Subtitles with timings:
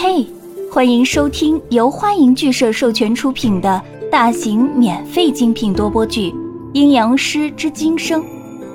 [0.00, 0.24] 嘿，
[0.70, 3.82] 欢迎收听由欢迎剧社授权出品的
[4.12, 6.30] 大型免费精品多播剧
[6.72, 8.22] 《阴阳师之今生》，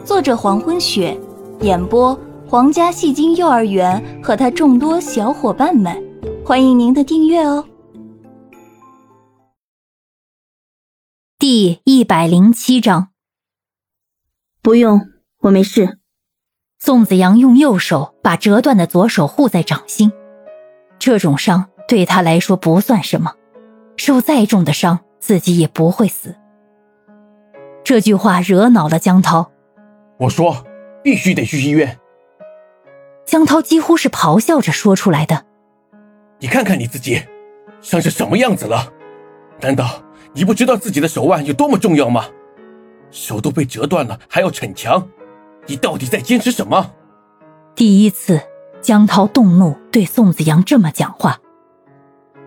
[0.04, 1.17] 作者黄昏雪，
[1.62, 2.13] 演播
[2.46, 5.97] 皇家戏精幼儿园和他众多小伙伴们，
[6.44, 7.65] 欢迎您的订阅哦。
[11.40, 13.12] 第一百零七章，
[14.62, 14.99] 不用，
[15.44, 15.99] 我没事。
[16.80, 20.12] 宋子阳用右手把折断的左手护在掌心。
[21.00, 23.34] 这种伤对他来说不算什么，
[23.98, 26.36] 受再重的伤，自己也不会死。
[27.84, 29.52] 这句话惹恼了江涛。
[30.18, 30.66] 我说，
[31.04, 32.00] 必须得去医院。
[33.26, 35.46] 江涛几乎是咆哮着说出来的。
[36.40, 37.22] 你看看你自己，
[37.82, 38.91] 伤成什么样子了？
[39.62, 40.02] 难道
[40.34, 42.26] 你不知道自己的手腕有多么重要吗？
[43.12, 45.08] 手都被折断了，还要逞强，
[45.68, 46.91] 你到底在坚持什么？
[47.76, 48.40] 第一次。
[48.84, 51.40] 江涛动怒，对宋子阳这么讲话，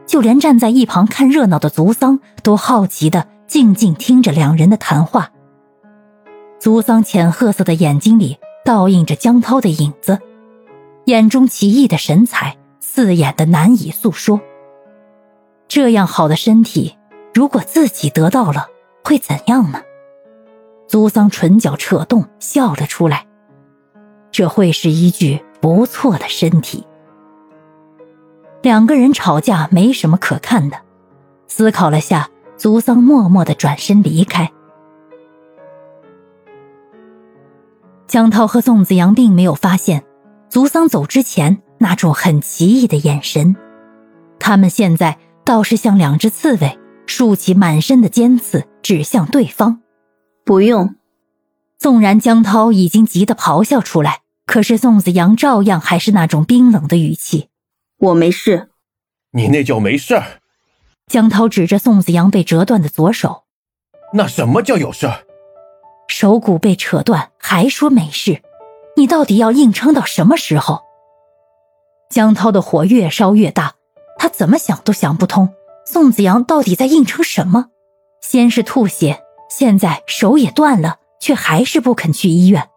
[0.06, 5.30] 就连站在一旁看热闹的族桑都好奇的静静听着两人的谈话。
[6.60, 10.18] 族桑浅褐色的眼睛里倒映着江涛的影子，
[11.06, 14.38] 眼中奇异的神采刺眼的难以诉说。
[15.68, 16.98] 这样好的身体，
[17.32, 18.66] 如果自己得到了，
[19.02, 19.80] 会怎样呢？
[20.86, 23.26] 族桑唇角扯动，笑了出来。
[24.30, 25.42] 这会是一句。
[25.66, 26.86] 不错的身体。
[28.62, 30.76] 两个人吵架没什么可看的。
[31.48, 34.48] 思考了下，足桑默默的转身离开。
[38.06, 40.04] 江涛和宋子阳并没有发现，
[40.48, 43.56] 足桑走之前那种很奇异的眼神。
[44.38, 49.80] 他们现在倒是像两只刺猬，竖起满身的尖刺，指向对方。
[50.44, 50.94] 不用。
[51.76, 54.20] 纵然江涛已经急得咆哮出来。
[54.46, 57.48] 可是宋子阳照样还是那种冰冷的语气
[57.98, 58.70] ：“我没事。
[59.34, 60.22] ”“你那叫没事？”
[61.10, 63.42] 江涛指着宋子阳被折断的左手
[64.14, 65.10] ：“那什么叫有事？
[66.08, 68.40] 手骨被扯断还说没事？
[68.96, 70.82] 你到底要硬撑到什么时候？”
[72.08, 73.74] 江涛的火越烧越大，
[74.16, 75.52] 他怎么想都想不通，
[75.84, 77.66] 宋子阳到底在硬撑什么？
[78.22, 82.70] 先是吐血，现在手也断了，却还是不肯去医院。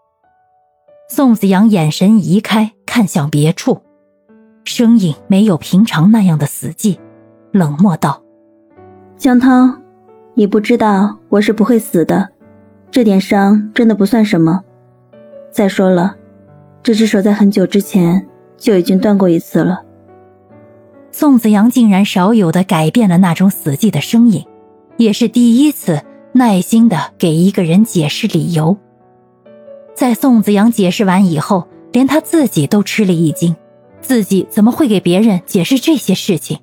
[1.12, 3.82] 宋子阳眼神移开，看向别处，
[4.64, 7.00] 声音没有平常那样的死寂，
[7.52, 8.22] 冷漠道
[9.18, 9.74] ：“江涛，
[10.36, 12.30] 你不知道我是不会死的，
[12.92, 14.62] 这点伤真的不算什么。
[15.52, 16.16] 再说了，
[16.84, 19.82] 这只手在很久之前就已经断过一次了。”
[21.12, 24.46] 宋子阳竟然少有的改变了那种死寂的声音，
[24.98, 26.04] 也是第一次
[26.34, 28.78] 耐心的给一个人解释理由。
[30.00, 33.54] 在宋子阳解释完以后，连他自己都吃了一惊，
[34.00, 36.58] 自己怎么会给别人解释这些事情？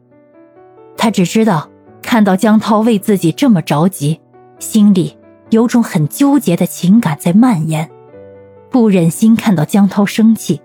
[0.96, 1.68] 他只知道
[2.00, 4.18] 看到江涛为自己这么着急，
[4.58, 5.18] 心里
[5.50, 7.90] 有种很纠结的情感在蔓延，
[8.70, 10.62] 不忍心看到江涛生气，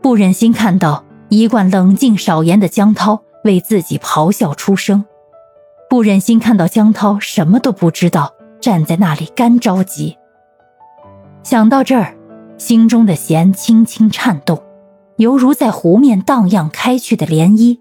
[0.00, 5.04] 不忍心看到一贯冷静少言的江涛为自己咆哮出声，
[5.90, 10.16] 不忍心看到江涛什么都不知道，站在那里干着急。
[11.42, 12.16] 想到这儿，
[12.56, 14.62] 心中的弦轻轻颤动，
[15.16, 17.80] 犹如在湖面荡漾开去的涟漪，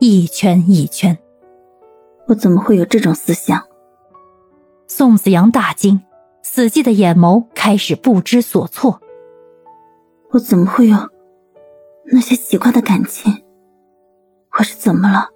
[0.00, 1.16] 一圈一圈。
[2.26, 3.62] 我怎么会有这种思想？
[4.88, 6.00] 宋子阳大惊，
[6.42, 9.00] 死寂的眼眸开始不知所措。
[10.30, 10.96] 我怎么会有
[12.10, 13.44] 那些奇怪的感情？
[14.58, 15.28] 我是怎么了？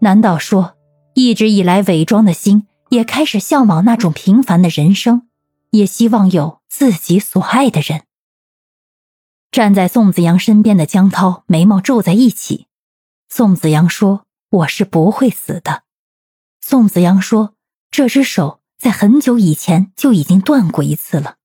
[0.00, 0.74] 难道说，
[1.14, 5.28] 一直以来伪装的心也开始向往那种平凡的人生？
[5.74, 8.04] 也希望有自己所爱的人。
[9.50, 12.68] 站在宋子阳身边的江涛眉毛皱在一起。
[13.28, 15.82] 宋子阳说：“我是不会死的。”
[16.60, 17.54] 宋子阳说
[17.90, 21.36] ：“这只手在很久以前就已经断过一次了。”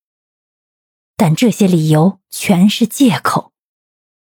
[1.18, 3.52] 但这些理由全是借口。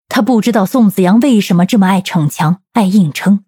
[0.07, 3.43] 他不知道宋子阳为什么这么爱逞强、爱硬撑。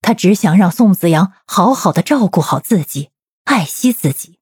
[0.00, 3.10] 他只想让宋子阳好好的照顾好自己，
[3.44, 4.38] 爱惜自己。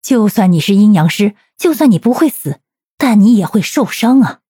[0.00, 2.60] 就算你是阴阳师，就算你不会死，
[2.96, 4.40] 但你也会受伤啊！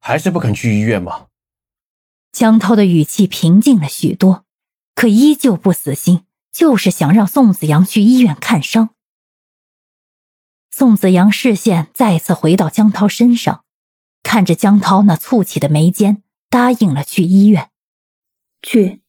[0.00, 1.28] 还是不肯去医院吗？
[2.32, 4.44] 江涛的语气平静了许多，
[4.94, 8.90] 可依旧不死心，就是想让宋子阳去医院看伤。
[10.72, 13.64] 宋子阳视线再次回到江涛身上，
[14.24, 17.70] 看着江涛那蹙起的眉间，答应了去医院。
[18.60, 19.03] 去。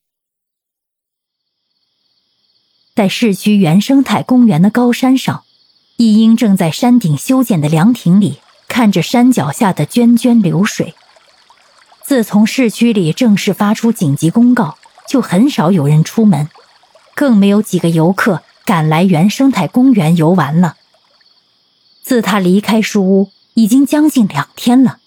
[2.96, 5.44] 在市区原生态公园的高山上，
[5.98, 8.38] 一英正在山顶修建的凉亭里
[8.68, 10.94] 看着山脚下的涓涓流水。
[12.02, 16.48] 自从市区里正式发出紧急公告，就很少有人出门，
[17.14, 20.76] 更没有几个游客敢来原生态公园游玩了。
[22.02, 25.00] 自他离开书屋已经将近两天了，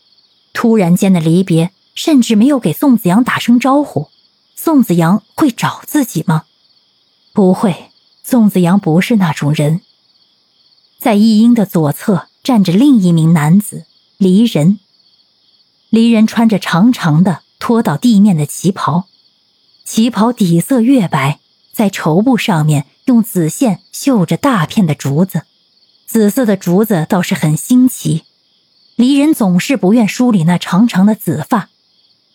[0.54, 4.10] 突然间的离别，甚至没有给宋子阳打声招呼。
[4.56, 6.44] 宋子阳会找自己吗？
[7.40, 7.90] 不会，
[8.22, 9.80] 宋子阳不是那种人。
[11.00, 13.86] 在易英的左侧站着另一名男子
[14.18, 14.78] 离人。
[15.90, 19.06] 离人穿着长长的拖到地面的旗袍，
[19.86, 21.40] 旗袍底色月白，
[21.72, 25.44] 在绸布上面用紫线绣着大片的竹子。
[26.06, 28.24] 紫色的竹子倒是很新奇，
[28.98, 31.70] 离人总是不愿梳理那长长的紫发。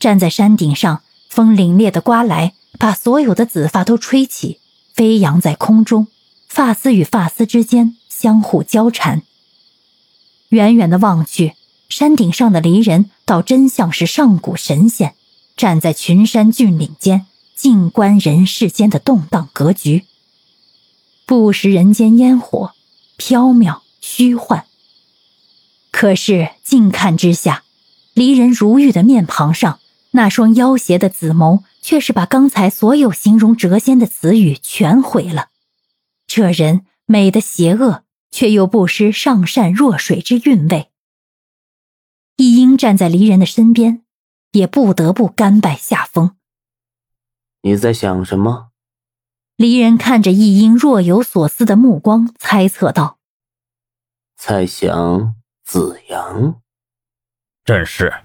[0.01, 4.61] 站在山顶上，风凛冽的刮来，把所有的紫发都吹起，
[4.95, 6.07] 飞扬在空中，
[6.47, 9.23] 发丝与发丝之间相互交缠。
[10.51, 11.55] 远远的望去，
[11.89, 15.15] 山顶上的离人倒真像是上古神仙，
[15.57, 17.27] 站在群山峻岭间，
[17.57, 20.05] 静观人世间的动荡格局，
[21.27, 22.73] 不食人间烟火。
[23.17, 24.65] 缥缈虚幻，
[25.93, 27.63] 可是近看之下，
[28.13, 29.79] 离人如玉的面庞上，
[30.11, 35.51] 那双妖邪的紫眸，却是把刚才所有形容谪仙的词语全毁了。
[36.27, 40.91] 这人美的邪恶，却又不失上善若水之韵味。
[42.37, 44.03] 一英站在离人的身边，
[44.53, 46.39] 也不得不甘拜下风。
[47.61, 48.71] 你在想什么？
[49.57, 53.19] 离人看着易英若有所思的目光，猜测道
[54.37, 56.63] ：“猜想子阳。”
[57.63, 58.25] 正是。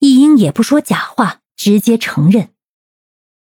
[0.00, 2.50] 易英也不说假话，直接承认。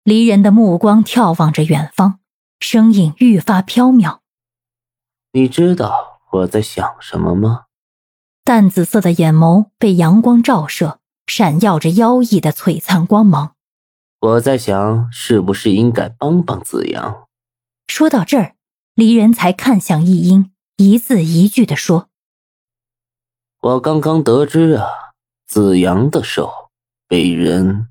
[0.03, 2.19] 离人的目光眺望着远方，
[2.59, 4.19] 声音愈发飘渺
[5.33, 7.65] ：“你知道我在想什么吗？”
[8.43, 13.55] 淡紫色的眼眸被阳光照射，闪耀着妖异的璀璨光芒。
[14.19, 17.27] 我在想，是不是应该帮帮子阳？
[17.87, 18.55] 说到这儿，
[18.95, 22.09] 离人才看向易英，一字一句的说
[23.61, 24.87] ：“我刚刚得知啊，
[25.45, 26.71] 子阳的手
[27.07, 27.90] 被人